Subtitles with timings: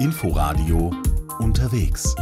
[0.00, 0.92] Inforadio
[1.40, 2.14] unterwegs.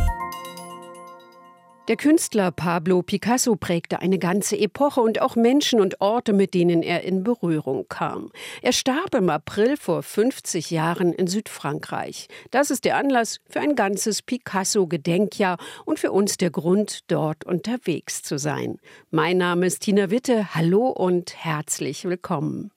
[1.89, 6.83] Der Künstler Pablo Picasso prägte eine ganze Epoche und auch Menschen und Orte, mit denen
[6.83, 8.33] er in Berührung kam.
[8.63, 12.29] Er starb im April vor 50 Jahren in Südfrankreich.
[12.51, 18.23] Das ist der Anlass für ein ganzes Picasso-Gedenkjahr und für uns der Grund, dort unterwegs
[18.23, 18.79] zu sein.
[19.11, 20.55] Mein Name ist Tina Witte.
[20.55, 22.71] Hallo und herzlich willkommen.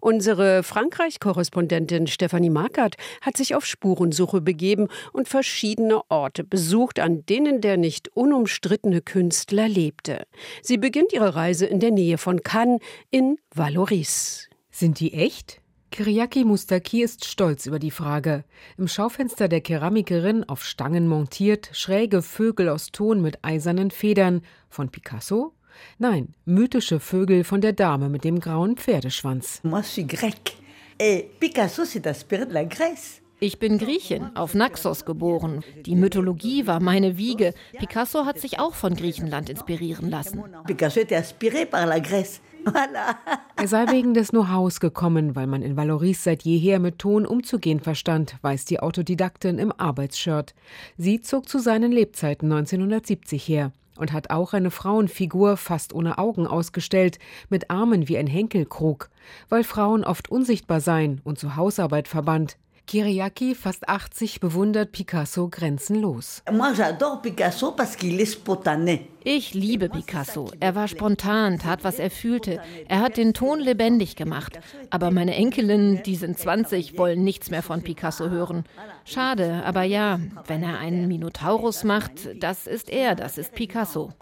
[0.00, 7.60] Unsere Frankreich-Korrespondentin Stefanie Markert hat sich auf Spurensuche begeben und verschiedene Orte besucht, an denen
[7.60, 10.26] der nicht unumstrittene Künstler lebte.
[10.62, 14.48] Sie beginnt ihre Reise in der Nähe von Cannes in Valoris.
[14.70, 15.62] Sind die echt?
[15.92, 18.44] Kiriaki Mustaki ist stolz über die Frage.
[18.78, 24.40] Im Schaufenster der Keramikerin, auf Stangen montiert, schräge Vögel aus Ton mit eisernen Federn.
[24.70, 25.52] Von Picasso?
[25.98, 29.60] Nein, mythische Vögel von der Dame mit dem grauen Pferdeschwanz.
[29.62, 30.56] Moi, suis grec.
[30.98, 33.22] Et Picasso s'est inspiré de la Grèce.
[33.40, 35.64] Ich bin Griechin, auf Naxos geboren.
[35.84, 37.54] Die Mythologie war meine Wiege.
[37.76, 40.44] Picasso hat sich auch von Griechenland inspirieren lassen.
[40.64, 42.40] Picasso était inspiré par la Grèce.
[42.64, 43.16] Voilà.
[43.56, 47.80] Er sei wegen des Know-hows gekommen, weil man in Valoris seit jeher mit Ton umzugehen
[47.80, 50.54] verstand, weiß die Autodidaktin im Arbeitsshirt.
[50.96, 56.46] Sie zog zu seinen Lebzeiten 1970 her und hat auch eine Frauenfigur fast ohne Augen
[56.46, 59.08] ausgestellt, mit Armen wie ein Henkelkrug,
[59.48, 62.58] weil Frauen oft unsichtbar seien und zur Hausarbeit verbannt.
[62.88, 66.42] Kiriaki, fast 80, bewundert Picasso grenzenlos.
[66.50, 69.11] Moi, j'adore Picasso parce qu'il est spontané.
[69.24, 70.50] Ich liebe Picasso.
[70.58, 72.60] Er war spontan, tat, was er fühlte.
[72.88, 74.58] Er hat den Ton lebendig gemacht.
[74.90, 78.64] Aber meine Enkelinnen, die sind 20, wollen nichts mehr von Picasso hören.
[79.04, 84.12] Schade, aber ja, wenn er einen Minotaurus macht, das ist er, das ist Picasso.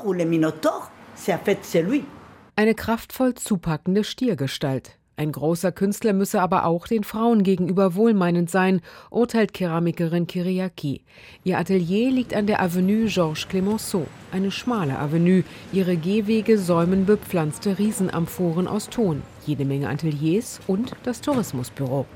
[2.57, 5.00] Eine kraftvoll zupackende Stiergestalt.
[5.21, 11.03] Ein großer Künstler müsse aber auch den Frauen gegenüber wohlmeinend sein, urteilt Keramikerin Kiriaki.
[11.45, 15.45] Ihr Atelier liegt an der Avenue Georges Clemenceau, eine schmale Avenue.
[15.75, 22.07] Ihre Gehwege säumen bepflanzte Riesenamphoren aus Ton, jede Menge Ateliers und das Tourismusbüro.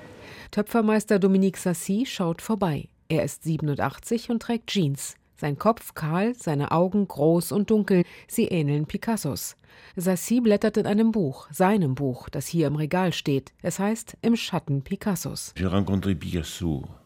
[0.50, 2.88] Töpfermeister Dominique Sassy schaut vorbei.
[3.10, 5.16] Er ist 87 und trägt Jeans.
[5.36, 9.56] Sein Kopf kahl, seine Augen groß und dunkel, sie ähneln Picassos.
[9.96, 13.52] Sassy blättert in einem Buch, seinem Buch, das hier im Regal steht.
[13.62, 15.52] Es heißt Im Schatten Picassos.
[15.56, 17.03] J'ai rencontré Picasso en 1955.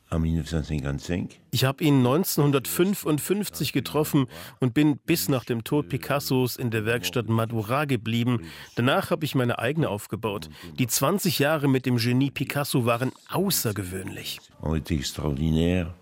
[1.50, 4.26] Ich habe ihn 1955 getroffen
[4.60, 8.42] und bin bis nach dem Tod Picassos in der Werkstatt Madura geblieben.
[8.74, 10.48] Danach habe ich meine eigene aufgebaut.
[10.78, 14.40] Die 20 Jahre mit dem Genie Picasso waren außergewöhnlich.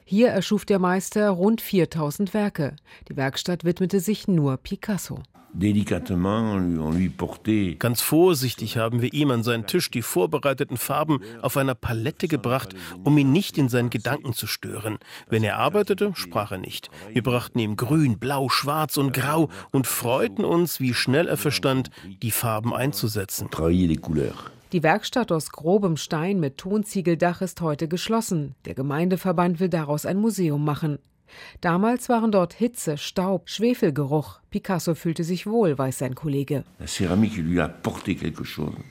[0.04, 2.76] Hier erschuf der Meister rund 4000 Werke.
[3.08, 5.22] Die Werkstatt widmete sich nur Picasso.
[7.78, 12.74] Ganz vorsichtig haben wir ihm an seinen Tisch die vorbereiteten Farben auf einer Palette gebracht,
[13.04, 14.98] um ihn nicht in seinen Gedanken zu stören.
[15.28, 16.90] Wenn er arbeitete, sprach er nicht.
[17.10, 21.90] Wir brachten ihm Grün, Blau, Schwarz und Grau und freuten uns, wie schnell er verstand,
[22.22, 23.48] die Farben einzusetzen.
[24.72, 28.56] Die Werkstatt aus grobem Stein mit Tonziegeldach ist heute geschlossen.
[28.66, 30.98] Der Gemeindeverband will daraus ein Museum machen.
[31.60, 34.40] Damals waren dort Hitze, Staub, Schwefelgeruch.
[34.50, 36.64] Picasso fühlte sich wohl, weiß sein Kollege.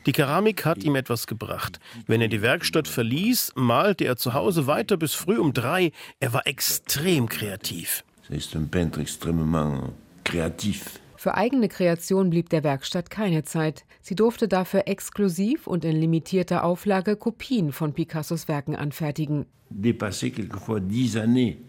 [0.06, 1.79] Die Keramik hat ihm etwas gebracht.
[2.07, 5.91] Wenn er die Werkstatt verließ, malte er zu Hause weiter bis früh um drei.
[6.19, 8.03] Er war extrem kreativ.
[8.29, 11.00] C'est un peintre extrêmement créatif.
[11.25, 13.85] Für eigene Kreation blieb der Werkstatt keine Zeit.
[13.99, 19.47] Sie durfte dafür exklusiv und in limitierter Auflage Kopien von Picassos Werken anfertigen.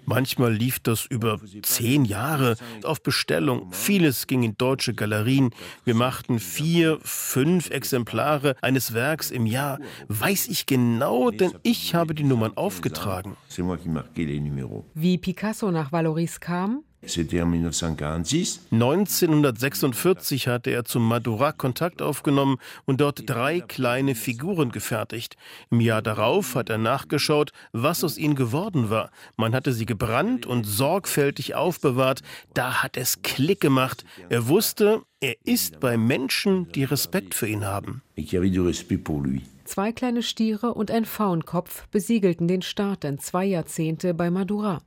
[0.05, 3.73] Manchmal lief das über zehn Jahre auf Bestellung.
[3.73, 5.49] Vieles ging in deutsche Galerien.
[5.87, 9.81] Wir machten vier, fünf Exemplare eines Werks im Jahr.
[10.09, 13.39] Weiß ich genau, denn ich habe die Nummern aufgetragen.
[14.93, 16.83] Wie Picasso nach Valoris kam?
[17.07, 18.61] C'était en 1946.
[18.71, 25.37] 1946 hatte er zum Madura Kontakt aufgenommen und dort drei kleine Figuren gefertigt.
[25.71, 29.11] Im Jahr darauf hat er nachgeschaut, was aus ihnen geworden war.
[29.37, 32.23] Man hatte sie gebrannt und sorgfältig aufbewahrt.
[32.55, 34.05] Da hat es Klick gemacht.
[34.29, 38.03] Er wusste, er ist bei Menschen, die Respekt für ihn haben.
[39.65, 44.81] Zwei kleine Stiere und ein Faunkopf besiegelten den Start in zwei Jahrzehnte bei Madura.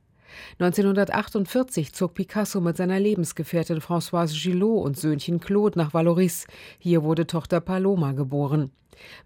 [0.58, 6.46] 1948 zog Picasso mit seiner Lebensgefährtin Françoise Gillot und Söhnchen Claude nach Valoris.
[6.78, 8.70] Hier wurde Tochter Paloma geboren.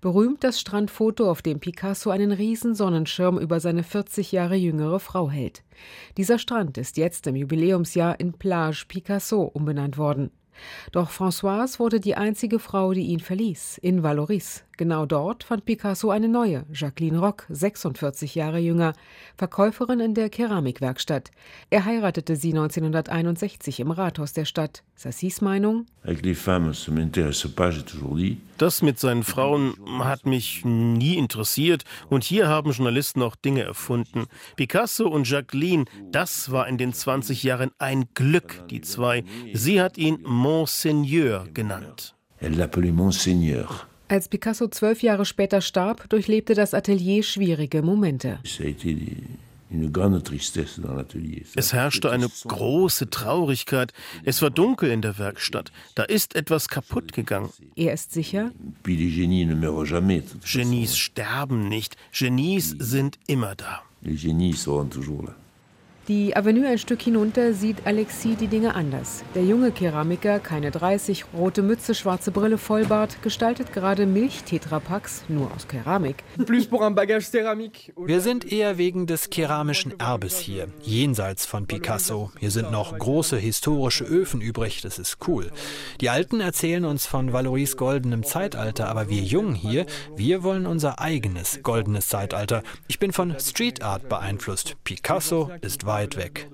[0.00, 5.30] Berühmt das Strandfoto, auf dem Picasso einen riesen Sonnenschirm über seine 40 Jahre jüngere Frau
[5.30, 5.62] hält.
[6.16, 10.30] Dieser Strand ist jetzt im Jubiläumsjahr in Plage Picasso umbenannt worden.
[10.92, 14.64] Doch Françoise wurde die einzige Frau, die ihn verließ, in Valoris.
[14.76, 18.94] Genau dort fand Picasso eine neue, Jacqueline Rock, 46 Jahre jünger,
[19.36, 21.30] Verkäuferin in der Keramikwerkstatt.
[21.70, 24.82] Er heiratete sie 1961 im Rathaus der Stadt.
[24.96, 25.86] Sassis Meinung?
[28.58, 34.26] Das mit seinen Frauen hat mich nie interessiert und hier haben Journalisten auch Dinge erfunden.
[34.56, 39.24] Picasso und Jacqueline, das war in den 20 Jahren ein Glück, die zwei.
[39.52, 42.14] Sie hat ihn Monseigneur genannt.
[42.40, 43.86] Elle l'appelait Monseigneur.
[44.08, 48.38] Als Picasso zwölf Jahre später starb, durchlebte das Atelier schwierige Momente.
[51.56, 53.92] Es herrschte eine große Traurigkeit.
[54.24, 55.72] Es war dunkel in der Werkstatt.
[55.94, 57.50] Da ist etwas kaputt gegangen.
[57.74, 58.52] Er ist sicher,
[58.86, 61.96] ne Genies sterben nicht.
[62.12, 63.82] Genies sind immer da.
[64.04, 65.34] Les génies seront toujours là.
[66.06, 69.24] Die Avenue ein Stück hinunter sieht Alexis die Dinge anders.
[69.34, 75.66] Der junge Keramiker, keine 30, rote Mütze, schwarze Brille, Vollbart, gestaltet gerade Milchtetrapacks, nur aus
[75.66, 76.22] Keramik.
[76.36, 82.30] Wir sind eher wegen des keramischen Erbes hier, jenseits von Picasso.
[82.38, 85.50] Hier sind noch große historische Öfen übrig, das ist cool.
[86.02, 89.86] Die Alten erzählen uns von Valoris goldenem Zeitalter, aber wir Jungen hier,
[90.16, 92.62] wir wollen unser eigenes goldenes Zeitalter.
[92.88, 94.76] Ich bin von Street Art beeinflusst.
[94.84, 96.48] Picasso ist weit weg.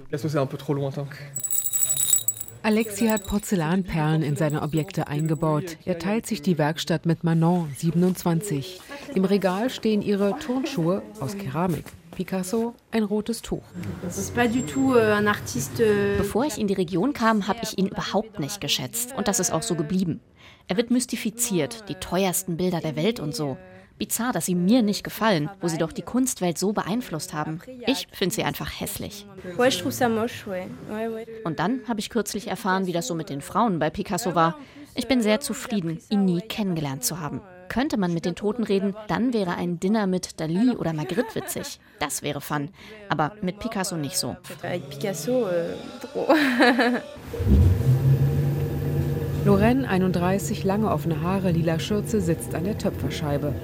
[2.63, 5.79] Alexi hat Porzellanperlen in seine Objekte eingebaut.
[5.87, 8.83] Er teilt sich die Werkstatt mit Manon, 27.
[9.15, 11.87] Im Regal stehen ihre Turnschuhe aus Keramik.
[12.11, 13.63] Picasso ein rotes Tuch.
[16.19, 19.15] Bevor ich in die Region kam, habe ich ihn überhaupt nicht geschätzt.
[19.17, 20.21] Und das ist auch so geblieben.
[20.69, 23.57] Er wird mystifiziert, die teuersten Bilder der Welt und so.
[24.01, 27.61] Bizarr, dass sie mir nicht gefallen, wo sie doch die Kunstwelt so beeinflusst haben.
[27.87, 29.27] Ich finde sie einfach hässlich.
[31.45, 34.57] Und dann habe ich kürzlich erfahren, wie das so mit den Frauen bei Picasso war.
[34.95, 37.43] Ich bin sehr zufrieden, ihn nie kennengelernt zu haben.
[37.69, 41.79] Könnte man mit den Toten reden, dann wäre ein Dinner mit Dali oder Magritte witzig.
[41.99, 42.71] Das wäre fun.
[43.11, 44.35] Aber mit Picasso nicht so.
[49.47, 53.55] Lorraine, 31, lange offene Haare, lila Schürze, sitzt an der Töpferscheibe.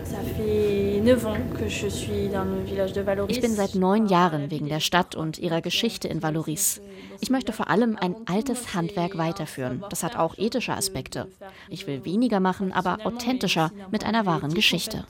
[3.28, 6.80] Ich bin seit neun Jahren wegen der Stadt und ihrer Geschichte in Valoris.
[7.20, 9.84] Ich möchte vor allem ein altes Handwerk weiterführen.
[9.90, 11.28] Das hat auch ethische Aspekte.
[11.68, 15.04] Ich will weniger machen, aber authentischer, mit einer wahren Geschichte.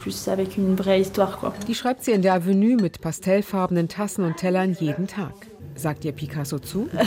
[1.69, 5.35] Die schreibt sie in der Avenue mit pastellfarbenen Tassen und Tellern jeden Tag.
[5.77, 6.89] Sagt ihr Picasso zu?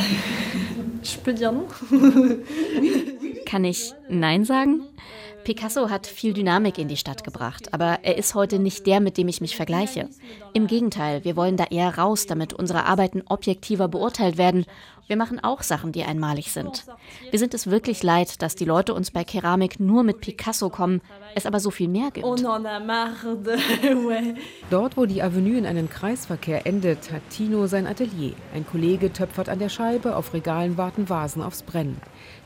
[3.50, 4.84] Kann ich Nein sagen?
[5.44, 9.18] Picasso hat viel Dynamik in die Stadt gebracht, aber er ist heute nicht der, mit
[9.18, 10.07] dem ich mich vergleiche.
[10.54, 14.68] Im Gegenteil, wir wollen da eher raus, damit unsere Arbeiten objektiver beurteilt werden.
[15.07, 16.86] Wir machen auch Sachen, die einmalig sind.
[17.31, 21.01] Wir sind es wirklich leid, dass die Leute uns bei Keramik nur mit Picasso kommen,
[21.34, 22.28] es aber so viel mehr gibt.
[24.69, 28.34] Dort, wo die Avenue in einen Kreisverkehr endet, hat Tino sein Atelier.
[28.54, 32.00] Ein Kollege töpfert an der Scheibe, auf Regalen warten Vasen aufs Brennen.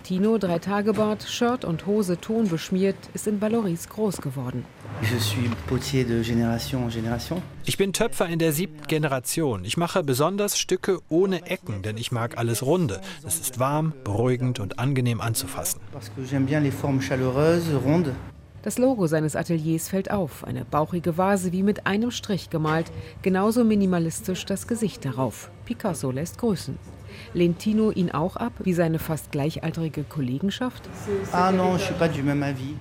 [0.03, 4.65] Tino, drei Tage Bart, Shirt und Hose tonbeschmiert, ist in Valoris groß geworden.
[7.65, 9.63] Ich bin Töpfer in der siebten Generation.
[9.63, 12.99] Ich mache besonders Stücke ohne Ecken, denn ich mag alles Runde.
[13.25, 15.79] Es ist warm, beruhigend und angenehm anzufassen.
[18.63, 22.91] Das Logo seines Ateliers fällt auf, eine bauchige Vase wie mit einem Strich gemalt,
[23.21, 25.51] genauso minimalistisch das Gesicht darauf.
[25.65, 26.77] Picasso lässt grüßen.
[27.33, 30.83] Lehnt Tino ihn auch ab, wie seine fast gleichaltrige Kollegenschaft?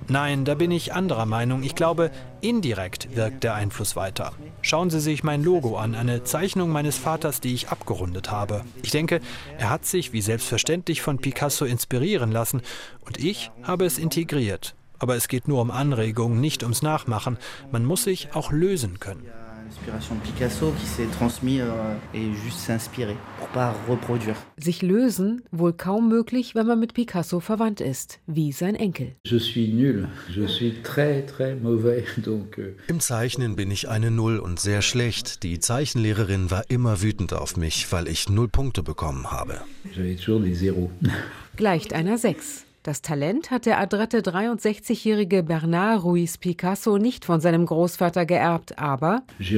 [0.09, 1.63] Nein, da bin ich anderer Meinung.
[1.63, 2.11] Ich glaube,
[2.41, 4.33] indirekt wirkt der Einfluss weiter.
[4.61, 8.65] Schauen Sie sich mein Logo an, eine Zeichnung meines Vaters, die ich abgerundet habe.
[8.83, 9.21] Ich denke,
[9.59, 12.63] er hat sich wie selbstverständlich von Picasso inspirieren lassen
[13.07, 14.75] und ich habe es integriert.
[14.99, 17.37] Aber es geht nur um Anregung, nicht ums Nachmachen.
[17.73, 19.27] Man muss sich auch lösen können.
[19.73, 24.37] Inspiration de Picasso qui s'est transmis euh, et juste s'inspirer pour pas reproduire.
[24.59, 29.13] Sich lösen wohl kaum möglich, wenn man mit Picasso verwandt ist, wie sein Enkel.
[29.25, 32.59] Je suis nul, je suis très très mauvais, donc.
[32.59, 32.77] Euh...
[32.89, 35.43] Im Zeichnen bin ich eine Null und sehr schlecht.
[35.43, 39.63] Die Zeichenlehrerin war immer wütend auf mich, weil ich null Punkte bekommen habe.
[39.95, 40.91] J'avais toujours des zéros.
[41.57, 42.67] Gleicht einer Sechs.
[42.85, 49.23] Das Talent hat der adrette 63-jährige Bernard Ruiz Picasso nicht von seinem Großvater geerbt, aber
[49.39, 49.55] ich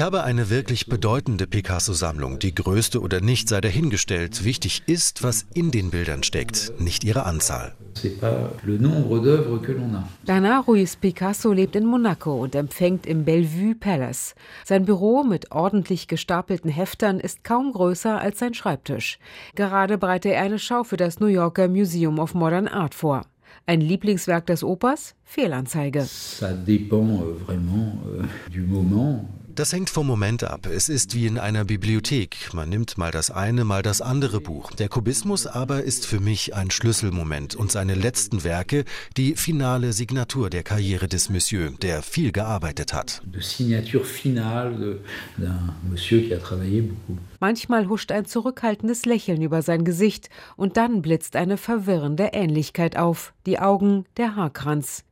[0.00, 2.38] habe eine wirklich bedeutende Picasso-Sammlung.
[2.38, 4.46] Die größte oder nicht sei dahingestellt.
[4.46, 7.74] Wichtig ist, was in den Bildern steckt, nicht ihre Anzahl.
[10.26, 14.34] Bernard Ruiz Picasso lebt in Monaco und empfängt im Bellevue Palace.
[14.64, 19.18] Sein Büro mit ordentlich gestapelten Heftern ist kaum größer als sein Schreibtisch.
[19.54, 23.22] Gerade bereitet er eine Schau für das New Yorker Museum of Modern Art vor.
[23.66, 25.16] Ein Lieblingswerk des Opas?
[25.24, 26.02] Fehlanzeige.
[26.02, 28.22] Ça dépend euh, vraiment euh,
[28.52, 29.24] du moment.
[29.54, 30.66] Das hängt vom Moment ab.
[30.66, 32.52] Es ist wie in einer Bibliothek.
[32.54, 34.72] Man nimmt mal das eine, mal das andere Buch.
[34.72, 38.84] Der Kubismus aber ist für mich ein Schlüsselmoment und seine letzten Werke
[39.16, 43.22] die finale Signatur der Karriere des Monsieur, der viel gearbeitet hat.
[47.38, 53.32] Manchmal huscht ein zurückhaltendes Lächeln über sein Gesicht und dann blitzt eine verwirrende Ähnlichkeit auf.
[53.46, 55.04] Die Augen, der Haarkranz.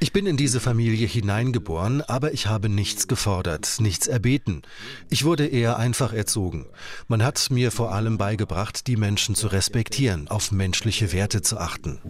[0.00, 4.62] Ich bin in diese Familie hineingeboren, aber ich habe nichts gefordert, nichts erbeten.
[5.10, 6.66] Ich wurde eher einfach erzogen.
[7.08, 12.00] Man hat mir vor allem beigebracht, die Menschen zu respektieren, auf menschliche Werte zu achten.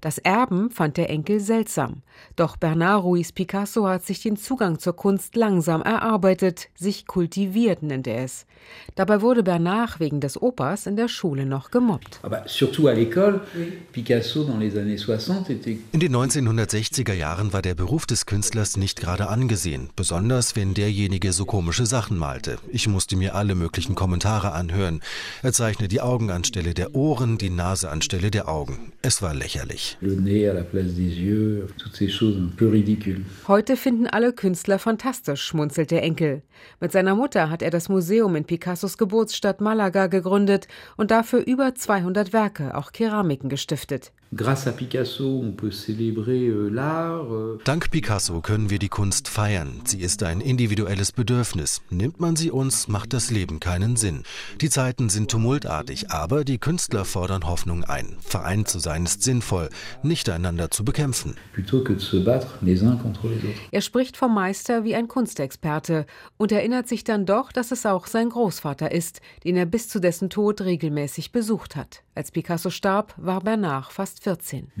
[0.00, 2.02] Das Erben fand der Enkel seltsam.
[2.36, 8.06] Doch Bernard Ruiz Picasso hat sich den Zugang zur Kunst langsam erarbeitet, sich kultiviert nennt
[8.06, 8.46] er es.
[8.94, 12.20] Dabei wurde Bernard wegen des Opas in der Schule noch gemobbt.
[15.92, 21.32] In den 1960er Jahren war der Beruf des Künstlers nicht gerade angesehen, besonders wenn derjenige
[21.32, 22.58] so komische Sachen malte.
[22.68, 25.02] Ich musste mir alle möglichen Kommentare anhören.
[25.42, 28.92] Er zeichne die Augen anstelle der Ohren, die Nase anstelle der Augen.
[29.02, 29.98] Es war lächerlich.
[33.48, 36.42] Heute finden alle Künstler fantastisch, schmunzelt der Enkel.
[36.78, 41.74] Mit seiner Mutter hat er das Museum in Picassos Geburtsstadt Malaga gegründet und dafür über
[41.74, 44.12] 200 Werke, auch Keramiken gestiftet.
[44.32, 44.46] Euh,
[46.72, 47.58] euh.
[47.64, 49.80] Dank Picasso können wir die Kunst feiern.
[49.84, 51.82] Sie ist ein individuelles Bedürfnis.
[51.90, 54.22] Nimmt man sie uns, macht das Leben keinen Sinn.
[54.60, 58.18] Die Zeiten sind tumultartig, aber die Künstler fordern Hoffnung ein.
[58.20, 59.68] Vereint zu sein ist sinnvoll,
[60.04, 61.34] nicht einander zu bekämpfen.
[63.72, 66.06] Er spricht vom Meister wie ein Kunstexperte
[66.36, 69.98] und erinnert sich dann doch, dass es auch sein Großvater ist, den er bis zu
[69.98, 72.04] dessen Tod regelmäßig besucht hat.
[72.12, 74.72] Als Picasso starb, war Bernard fast 14.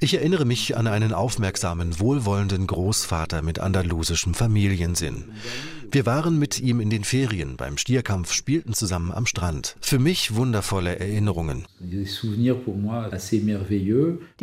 [0.00, 5.32] Ich erinnere mich an einen aufmerksamen, wohlwollenden Großvater mit andalusischem Familiensinn.
[5.90, 9.74] Wir waren mit ihm in den Ferien beim Stierkampf, spielten zusammen am Strand.
[9.80, 11.64] Für mich wundervolle Erinnerungen.
[11.80, 12.04] Die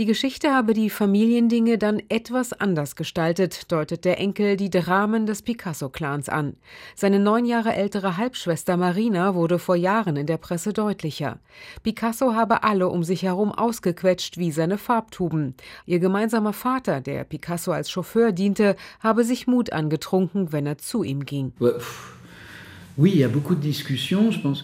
[0.06, 6.30] Geschichte habe die Familiendinge dann etwas anders gestaltet, deutet der Enkel die Dramen des Picasso-Clans
[6.30, 6.56] an.
[6.96, 11.38] Seine neun Jahre ältere Halbschwester Marina wurde vor Jahren in der Presse deutlicher.
[11.84, 15.54] Picasso habe alle um sich herum ausgequetscht wie seine Farbtuben.
[15.86, 21.04] Ihr gemeinsamer Vater, der Picasso als Chauffeur diente, habe sich Mut angetrunken, wenn er zu
[21.04, 22.15] ihm ging ging.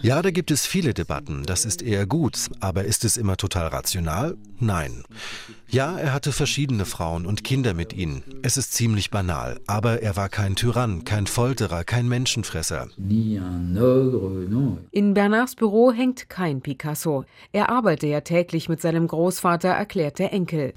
[0.02, 1.42] Ja, da gibt es viele Debatten.
[1.44, 2.48] Das ist eher gut.
[2.60, 4.36] Aber ist es immer total rational?
[4.58, 5.02] Nein.
[5.68, 8.22] Ja, er hatte verschiedene Frauen und Kinder mit ihnen.
[8.42, 9.60] Es ist ziemlich banal.
[9.66, 12.88] Aber er war kein Tyrann, kein Folterer, kein Menschenfresser.
[14.90, 17.24] In Bernards Büro hängt kein Picasso.
[17.52, 20.74] Er arbeite ja täglich mit seinem Großvater, erklärt der Enkel.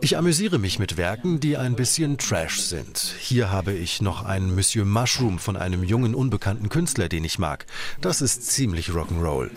[0.00, 3.14] Ich amüsiere mich mit Werken, die ein bisschen Trash sind.
[3.18, 7.66] Hier habe ich noch ein Monsieur Mushroom von einem jungen, unbekannten Künstler, den ich mag.
[8.00, 9.50] Das ist ziemlich Rock'n'Roll.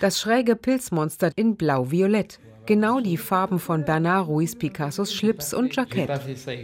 [0.00, 2.38] Das schräge Pilzmonster in blau-violett.
[2.70, 6.08] Genau die Farben von Bernard Ruiz Picassos Schlips und Jackett.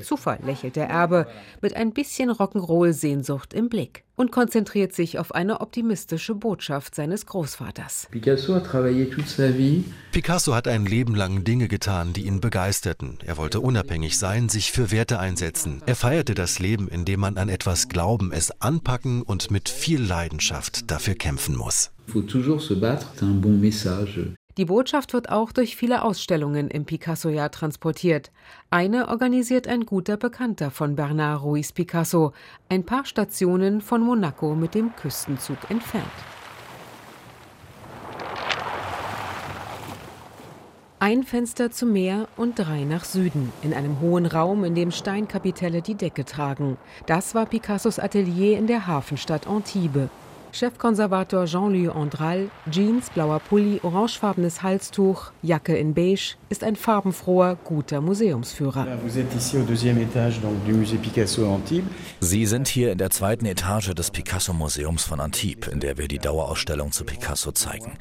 [0.04, 1.26] Zufall, lächelt der Erbe,
[1.62, 8.06] mit ein bisschen Rock'n'Roll-Sehnsucht im Blick und konzentriert sich auf eine optimistische Botschaft seines Großvaters.
[10.12, 13.18] Picasso hat ein Leben lang Dinge getan, die ihn begeisterten.
[13.24, 15.82] Er wollte unabhängig sein, sich für Werte einsetzen.
[15.86, 20.88] Er feierte das Leben, indem man an etwas glauben, es anpacken und mit viel Leidenschaft
[20.88, 21.90] dafür kämpfen muss.
[24.56, 28.30] Die Botschaft wird auch durch viele Ausstellungen im Picasso-Jahr transportiert.
[28.70, 32.32] Eine organisiert ein guter Bekannter von Bernard Ruiz Picasso,
[32.70, 36.06] ein paar Stationen von Monaco mit dem Küstenzug entfernt.
[41.00, 45.82] Ein Fenster zum Meer und drei nach Süden, in einem hohen Raum, in dem Steinkapitelle
[45.82, 46.78] die Decke tragen.
[47.04, 50.08] Das war Picassos Atelier in der Hafenstadt Antibes.
[50.56, 58.00] Chefkonservator Jean-Louis Andral, Jeans, blauer Pulli, orangefarbenes Halstuch, Jacke in beige, ist ein farbenfroher, guter
[58.00, 58.86] Museumsführer.
[62.20, 66.18] Sie sind hier in der zweiten Etage des Picasso-Museums von Antibes, in der wir die
[66.18, 67.98] Dauerausstellung zu Picasso zeigen.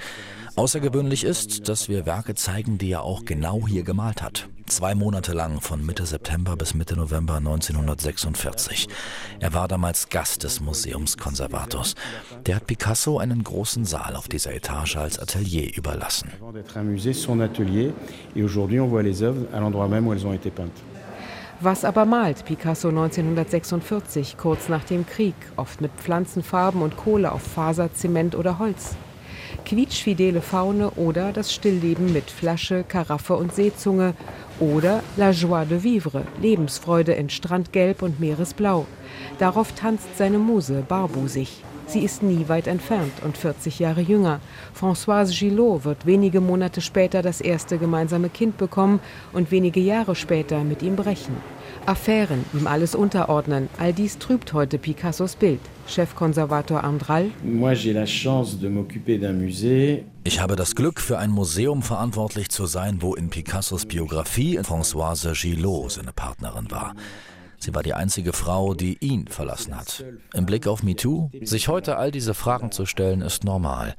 [0.57, 4.47] Außergewöhnlich ist, dass wir Werke zeigen, die er auch genau hier gemalt hat.
[4.67, 8.87] Zwei Monate lang, von Mitte September bis Mitte November 1946.
[9.41, 11.95] Er war damals Gast des Museumskonservators.
[12.45, 16.31] Der hat Picasso einen großen Saal auf dieser Etage als Atelier überlassen.
[21.59, 27.41] Was aber malt Picasso 1946, kurz nach dem Krieg, oft mit Pflanzenfarben und Kohle auf
[27.41, 28.95] Faser, Zement oder Holz?
[29.65, 34.13] Quietschfidele Faune oder das Stillleben mit Flasche, Karaffe und Seezunge
[34.59, 38.85] oder La Joie de Vivre, Lebensfreude in Strandgelb und Meeresblau.
[39.39, 41.63] Darauf tanzt seine Muse barbusig.
[41.87, 44.39] Sie ist nie weit entfernt und 40 Jahre jünger.
[44.79, 48.99] Françoise Gillot wird wenige Monate später das erste gemeinsame Kind bekommen
[49.33, 51.37] und wenige Jahre später mit ihm brechen.
[51.87, 55.59] Affären, ihm alles unterordnen, all dies trübt heute Picassos Bild.
[55.87, 57.29] Chefkonservator Andral.
[60.23, 65.39] Ich habe das Glück, für ein Museum verantwortlich zu sein, wo in Picassos Biografie Françoise
[65.39, 66.95] Gillot seine Partnerin war.
[67.59, 70.03] Sie war die einzige Frau, die ihn verlassen hat.
[70.33, 73.95] Im Blick auf MeToo, sich heute all diese Fragen zu stellen, ist normal.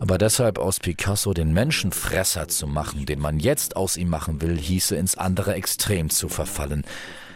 [0.00, 4.56] Aber deshalb aus Picasso den Menschenfresser zu machen, den man jetzt aus ihm machen will,
[4.56, 6.84] hieße ins andere Extrem zu verfallen.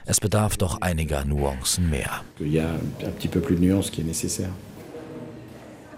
[0.06, 2.22] Es bedarf doch einiger Nuancen mehr.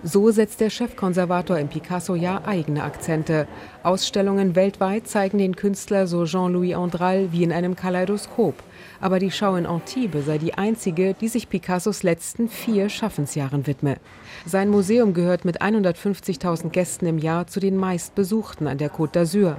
[0.04, 3.46] So setzt der Chefkonservator im Picasso-Jahr eigene Akzente.
[3.84, 8.56] Ausstellungen weltweit zeigen den Künstler so Jean-Louis Andral wie in einem Kaleidoskop.
[9.00, 13.98] Aber die Schau in Antibes sei die einzige, die sich Picassos letzten vier Schaffensjahren widme.
[14.44, 19.54] Sein Museum gehört mit 150.000 Gästen im Jahr zu den meistbesuchten an der Côte d'Azur.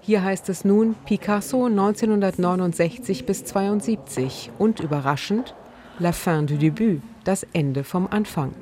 [0.00, 5.56] Hier heißt es nun Picasso 1969 bis 72 und überraschend
[6.00, 8.54] La fin du début, das Ende vom Anfang.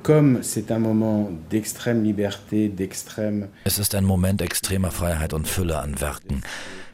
[3.63, 6.41] Es ist ein Moment extremer Freiheit und Fülle an Werken.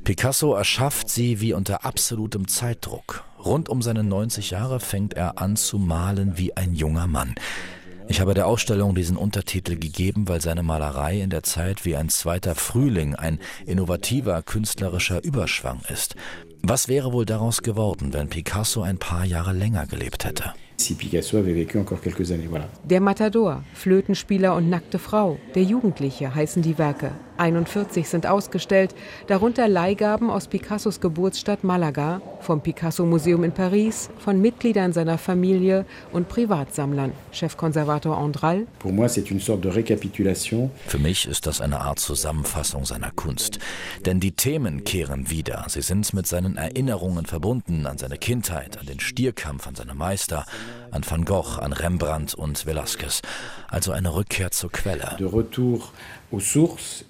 [0.04, 3.24] Picasso erschafft sie wie unter absolutem Zeitdruck.
[3.44, 7.34] Rund um seine 90 Jahre fängt er an zu malen wie ein junger Mann.
[8.08, 12.10] Ich habe der Ausstellung diesen Untertitel gegeben, weil seine Malerei in der Zeit wie ein
[12.10, 16.16] zweiter Frühling, ein innovativer künstlerischer Überschwang ist.
[16.62, 20.54] Was wäre wohl daraus geworden, wenn Picasso ein paar Jahre länger gelebt hätte?
[20.84, 22.48] Si Picasso avait vécu encore quelques années.
[22.50, 22.68] Voilà.
[22.84, 27.12] Der Matador, Flötenspieler und nackte Frau, der Jugendliche heißen die Werke.
[27.38, 28.94] 41 sind ausgestellt,
[29.28, 36.30] darunter Leihgaben aus Picassos Geburtsstadt Malaga, vom Picasso-Museum in Paris, von Mitgliedern seiner Familie und
[36.30, 37.12] Privatsammlern.
[37.32, 38.68] Chefkonservator Andral.
[40.88, 43.60] Für mich ist das eine Art Zusammenfassung seiner Kunst.
[44.06, 45.66] Denn die Themen kehren wieder.
[45.70, 50.46] Sie sind mit seinen Erinnerungen verbunden an seine Kindheit, an den Stierkampf, an seine Meister,
[50.92, 53.22] an Van Gogh, an Rembrandt und Velázquez.
[53.68, 55.18] Also eine Rückkehr zur Quelle.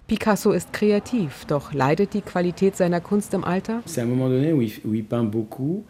[0.07, 3.81] Picasso ist kreativ, doch leidet die Qualität seiner Kunst im Alter?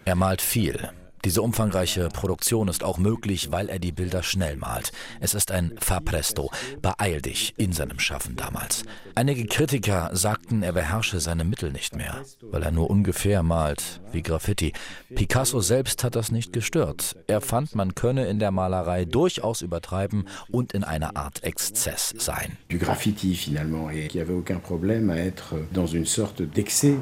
[0.06, 0.92] Er malt viel.
[1.26, 4.92] Diese umfangreiche Produktion ist auch möglich, weil er die Bilder schnell malt.
[5.22, 8.84] Es ist ein Fapresto, beeil dich in seinem Schaffen damals.
[9.16, 14.22] Einige Kritiker sagten, er beherrsche seine Mittel nicht mehr, weil er nur ungefähr malt, wie
[14.22, 14.74] Graffiti.
[15.16, 17.16] Picasso selbst hat das nicht gestört.
[17.28, 22.58] Er fand, man könne in der Malerei durchaus übertreiben und in einer Art Exzess sein.
[22.68, 26.98] Du Graffiti finalement, et n'y avait aucun problème à être dans une sorte d'excès.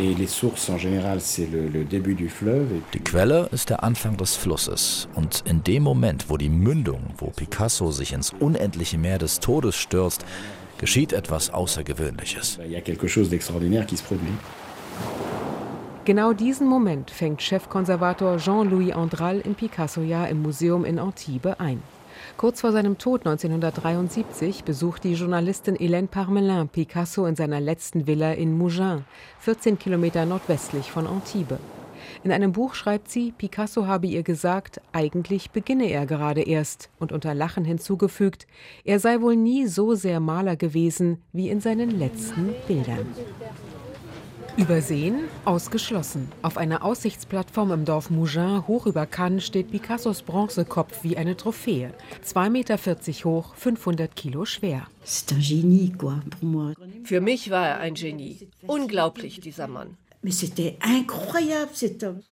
[0.00, 0.14] Die
[3.04, 5.08] Quelle ist der Anfang des Flusses.
[5.14, 9.76] Und in dem Moment, wo die Mündung, wo Picasso sich ins unendliche Meer des Todes
[9.76, 10.24] stürzt,
[10.78, 12.58] geschieht etwas Außergewöhnliches.
[16.06, 21.82] Genau diesen Moment fängt Chefkonservator Jean-Louis Andral im Picasso-Jahr im Museum in Antibes ein.
[22.40, 28.32] Kurz vor seinem Tod 1973 besucht die Journalistin Hélène Parmelin Picasso in seiner letzten Villa
[28.32, 29.02] in Mougins,
[29.40, 31.58] 14 Kilometer nordwestlich von Antibes.
[32.24, 37.12] In einem Buch schreibt sie, Picasso habe ihr gesagt, eigentlich beginne er gerade erst und
[37.12, 38.46] unter Lachen hinzugefügt,
[38.86, 43.04] er sei wohl nie so sehr Maler gewesen wie in seinen letzten Bildern.
[44.56, 45.28] Übersehen?
[45.44, 46.30] Ausgeschlossen.
[46.42, 51.92] Auf einer Aussichtsplattform im Dorf Mougins hoch über Cannes steht Picassos Bronzekopf wie eine Trophäe.
[52.24, 52.78] 2,40 Meter
[53.24, 54.86] hoch, 500 Kilo schwer.
[57.04, 58.48] Für mich war er ein Genie.
[58.66, 59.96] Unglaublich, dieser Mann.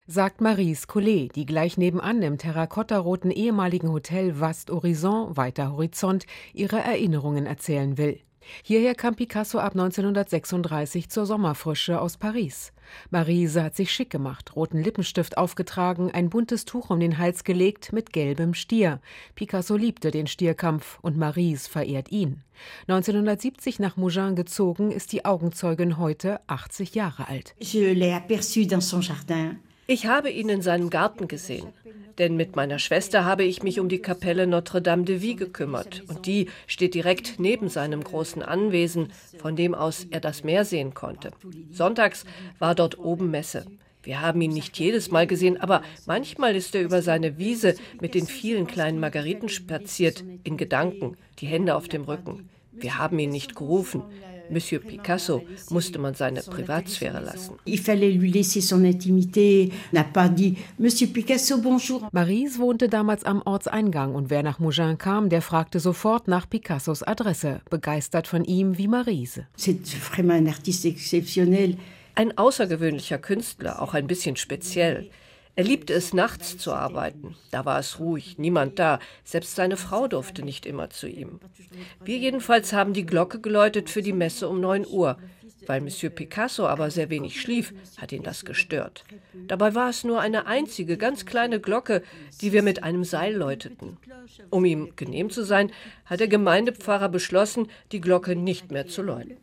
[0.06, 6.80] Sagt Marise Collet, die gleich nebenan im terrakottaroten ehemaligen Hotel Vast Horizon, weiter Horizont, ihre
[6.80, 8.20] Erinnerungen erzählen will.
[8.62, 12.72] Hierher kam Picasso ab 1936 zur Sommerfrische aus Paris.
[13.10, 17.92] Marise hat sich schick gemacht, roten Lippenstift aufgetragen, ein buntes Tuch um den Hals gelegt
[17.92, 19.00] mit gelbem Stier.
[19.34, 22.42] Picasso liebte den Stierkampf und Marise verehrt ihn.
[22.88, 27.54] 1970 nach Mougins gezogen, ist die Augenzeugin heute 80 Jahre alt.
[27.60, 29.56] Je l'ai aperçu dans son jardin.
[29.90, 31.68] Ich habe ihn in seinem Garten gesehen,
[32.18, 36.26] denn mit meiner Schwester habe ich mich um die Kapelle Notre-Dame de Vie gekümmert und
[36.26, 41.30] die steht direkt neben seinem großen Anwesen, von dem aus er das Meer sehen konnte.
[41.70, 42.26] Sonntags
[42.58, 43.64] war dort oben Messe.
[44.02, 48.14] Wir haben ihn nicht jedes Mal gesehen, aber manchmal ist er über seine Wiese mit
[48.14, 52.50] den vielen kleinen Margariten spaziert, in Gedanken, die Hände auf dem Rücken.
[52.72, 54.02] Wir haben ihn nicht gerufen.
[54.50, 57.56] Monsieur Picasso musste man seine Privatsphäre lassen.
[57.66, 62.08] Il fallait lui laisser son intimité, n'a pas dit Monsieur Picasso, bonjour.
[62.12, 67.02] Marise wohnte damals am Ortseingang und wer nach Mougin kam, der fragte sofort nach Picassos
[67.02, 69.46] Adresse, begeistert von ihm wie Marise.
[69.56, 71.76] C'est vraiment un artiste exceptionnel.
[72.14, 75.08] Ein außergewöhnlicher Künstler, auch ein bisschen speziell.
[75.58, 77.34] Er liebte es, nachts zu arbeiten.
[77.50, 79.00] Da war es ruhig, niemand da.
[79.24, 81.40] Selbst seine Frau durfte nicht immer zu ihm.
[82.04, 85.18] Wir jedenfalls haben die Glocke geläutet für die Messe um 9 Uhr.
[85.68, 89.04] Weil Monsieur Picasso aber sehr wenig schlief, hat ihn das gestört.
[89.48, 92.02] Dabei war es nur eine einzige, ganz kleine Glocke,
[92.40, 93.98] die wir mit einem Seil läuteten.
[94.48, 95.70] Um ihm genehm zu sein,
[96.06, 99.36] hat der Gemeindepfarrer beschlossen, die Glocke nicht mehr zu läuten.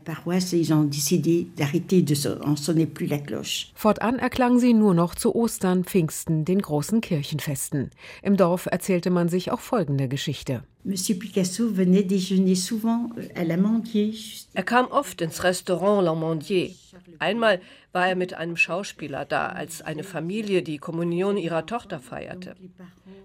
[3.76, 7.92] Fortan erklang sie nur noch zu Ostern, Pfingsten, den großen Kirchenfesten.
[8.24, 10.64] Im Dorf erzählte man sich auch folgende Geschichte.
[10.86, 14.14] Monsieur Picasso venait déjeuner souvent à l'Amandier.
[14.54, 16.76] Er kam oft ins Restaurant L'Amandier.
[17.18, 17.60] Einmal
[17.92, 22.56] war er mit einem Schauspieler da, als eine Familie die Kommunion ihrer Tochter feierte.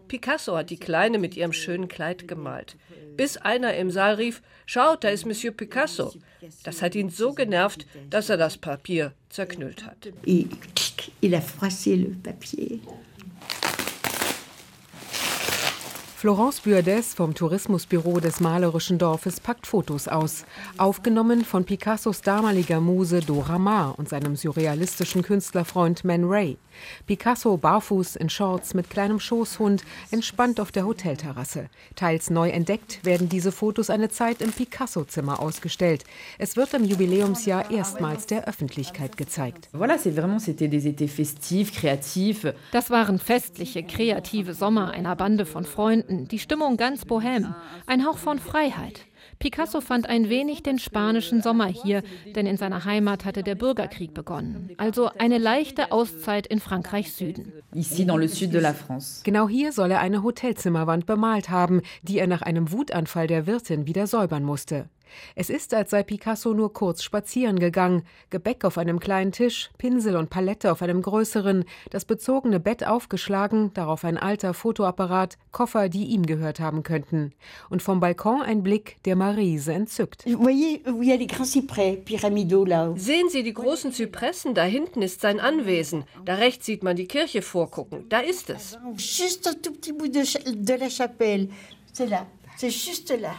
[0.08, 2.76] Picasso hat die Kleine mit ihrem schönen Kleid gemalt.
[3.18, 6.14] Bis einer im Saal rief: Schaut, da ist Monsieur Picasso.
[6.64, 10.08] Das hat ihn so genervt, dass er das Papier zerknüllt hat.
[11.20, 12.80] Il a froissé le papier.
[16.20, 20.44] Florence Buerdes vom Tourismusbüro des malerischen Dorfes packt Fotos aus,
[20.76, 26.58] aufgenommen von Picassos damaliger Muse Dora Maar und seinem surrealistischen Künstlerfreund Man Ray.
[27.06, 31.68] Picasso barfuß in Shorts mit kleinem Schoßhund, entspannt auf der Hotelterrasse.
[31.96, 36.04] Teils neu entdeckt werden diese Fotos eine Zeit im Picasso-Zimmer ausgestellt.
[36.38, 39.68] Es wird im Jubiläumsjahr erstmals der Öffentlichkeit gezeigt.
[42.72, 47.54] Das waren festliche, kreative Sommer einer Bande von Freunden Garten, die Stimmung ganz bohem,
[47.86, 49.06] ein Hauch von Freiheit.
[49.38, 52.02] Picasso fand ein wenig den spanischen Sommer hier,
[52.34, 54.70] denn in seiner Heimat hatte der Bürgerkrieg begonnen.
[54.76, 57.52] Also eine leichte Auszeit in Frankreichs Süden.
[59.24, 63.86] Genau hier soll er eine Hotelzimmerwand bemalt haben, die er nach einem Wutanfall der Wirtin
[63.86, 64.88] wieder säubern musste.
[65.34, 70.16] Es ist, als sei Picasso nur kurz spazieren gegangen, Gebäck auf einem kleinen Tisch, Pinsel
[70.16, 76.06] und Palette auf einem größeren, das bezogene Bett aufgeschlagen, darauf ein alter Fotoapparat, Koffer, die
[76.06, 77.32] ihm gehört haben könnten.
[77.68, 80.24] Und vom Balkon ein Blick, der Marise entzückt.
[80.24, 80.38] Sehen
[83.28, 84.54] Sie die großen Zypressen?
[84.54, 86.04] Da hinten ist sein Anwesen.
[86.24, 88.08] Da rechts sieht man die Kirche vorgucken.
[88.08, 88.78] Da ist es.
[88.96, 90.22] Juste un tout petit bout de,
[90.54, 91.48] de la chapelle.
[91.92, 92.26] C'est là.
[92.56, 93.34] C'est juste là.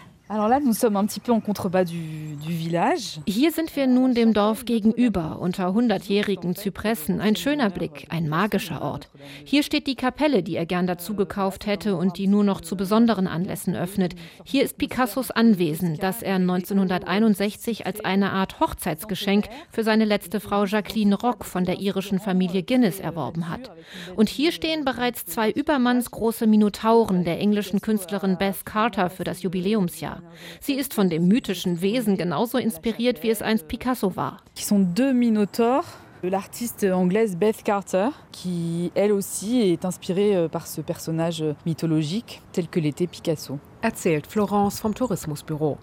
[3.26, 7.20] Hier sind wir nun dem Dorf gegenüber, unter hundertjährigen Zypressen.
[7.20, 9.10] Ein schöner Blick, ein magischer Ort.
[9.44, 12.78] Hier steht die Kapelle, die er gern dazu gekauft hätte und die nur noch zu
[12.78, 14.16] besonderen Anlässen öffnet.
[14.46, 20.64] Hier ist Picassos Anwesen, das er 1961 als eine Art Hochzeitsgeschenk für seine letzte Frau
[20.64, 23.70] Jacqueline Rock von der irischen Familie Guinness erworben hat.
[24.16, 30.21] Und hier stehen bereits zwei übermannsgroße Minotauren der englischen Künstlerin Beth Carter für das Jubiläumsjahr.
[30.60, 34.38] Sie ist von dem mythischen Wesen genauso inspiriert, wie es einst Picasso war.
[34.56, 35.86] Qui sont deux minotaures
[36.24, 42.68] l'artiste anglaise Beth Carter, qui elle aussi est inspirée euh, par ce personnage mythologique tel
[42.68, 43.60] que l'était Picasso.
[43.84, 45.80] Erzählt Florence vom Tourismusbüro.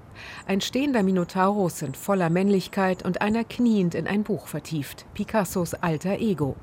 [0.46, 5.04] Ein stehender Minotaurus in voller Männlichkeit und einer kniend in ein Buch vertieft.
[5.14, 6.54] Picassos alter Ego.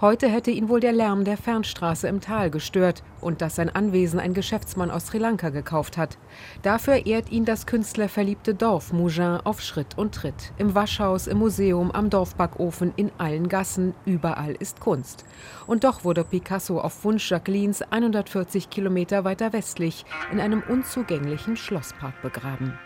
[0.00, 4.20] Heute hätte ihn wohl der Lärm der Fernstraße im Tal gestört und dass sein Anwesen
[4.20, 6.18] ein Geschäftsmann aus Sri Lanka gekauft hat.
[6.62, 10.52] Dafür ehrt ihn das künstlerverliebte Dorf Mougin auf Schritt und Tritt.
[10.58, 15.24] Im Waschhaus, im Museum, am Dorfbackofen, in allen Gassen, überall ist Kunst.
[15.66, 22.20] Und doch wurde Picasso auf Wunsch Jacquelines 140 Kilometer weiter westlich in einem unzugänglichen Schlosspark
[22.22, 22.78] begraben.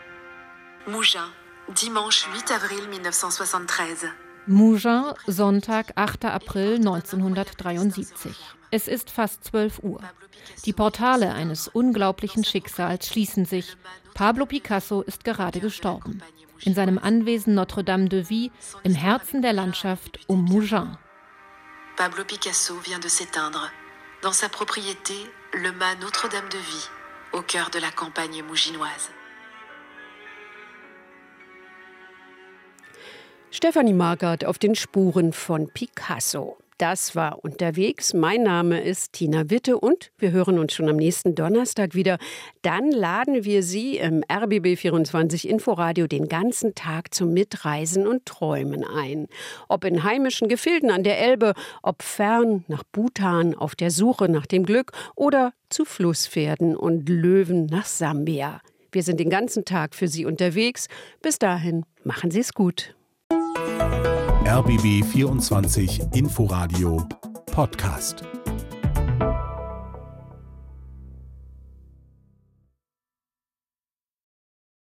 [0.85, 1.21] Mougin,
[1.67, 4.09] Dimanche 8 Avril 1973.
[4.47, 6.25] Mougin, Sonntag, 8.
[6.25, 8.35] April 1973.
[8.71, 10.01] Es ist fast 12 Uhr.
[10.65, 13.75] Die Portale eines unglaublichen Schicksals schließen sich.
[14.13, 16.23] Pablo Picasso ist gerade gestorben.
[16.61, 18.51] In seinem Anwesen Notre-Dame de Vie,
[18.83, 20.97] im Herzen der Landschaft um Mougin.
[21.97, 23.69] Pablo Picasso vient de s'éteindre
[24.21, 25.13] dans sa propriété,
[25.53, 26.89] le mât Notre-Dame de Vie,
[27.33, 29.11] au cœur de la campagne mouginoise.
[33.51, 36.57] Stefanie Margard auf den Spuren von Picasso.
[36.79, 38.13] Das war unterwegs.
[38.13, 42.17] Mein Name ist Tina Witte und wir hören uns schon am nächsten Donnerstag wieder.
[42.61, 48.85] Dann laden wir Sie im RBB 24 Inforadio den ganzen Tag zum Mitreisen und Träumen
[48.85, 49.27] ein.
[49.67, 54.45] Ob in heimischen Gefilden an der Elbe, ob fern nach Bhutan auf der Suche nach
[54.45, 58.61] dem Glück oder zu Flusspferden und Löwen nach Sambia.
[58.93, 60.87] Wir sind den ganzen Tag für Sie unterwegs.
[61.21, 62.95] Bis dahin, machen Sie es gut.
[64.49, 67.07] RBB 24 Inforadio
[67.51, 68.38] Podcast.